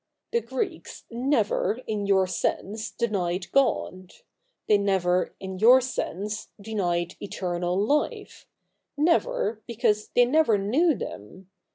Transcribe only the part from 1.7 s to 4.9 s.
in your sense, denied God; they